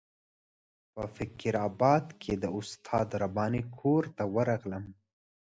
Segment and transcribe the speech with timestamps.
[0.93, 4.85] په فقیر آباد کې د استاد رباني کور ته ورغلم.